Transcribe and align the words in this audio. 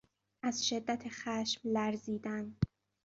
از 0.43 0.67
شدت 0.67 1.07
خشم 1.09 1.69
لرزیدن 1.69 2.55